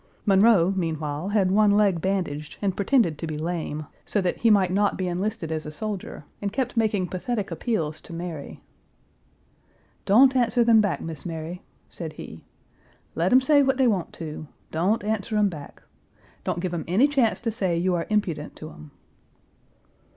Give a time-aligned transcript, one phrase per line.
[0.25, 4.37] Monroe meanwhile had one leg bandaged and pretended to be lame, Page 386 so that
[4.37, 8.63] he might not be enlisted as a soldier, and kept making pathetic appeals to Mary.
[10.07, 12.45] "Don't answer them back, Miss Mary," said he.
[13.13, 15.83] "Let 'em say what dey want to; don't answer 'em back.
[16.43, 18.89] Don't give 'em any chance to say you are impudent to 'em."